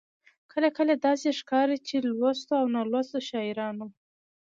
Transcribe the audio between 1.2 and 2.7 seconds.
ښکاري چې لوستو او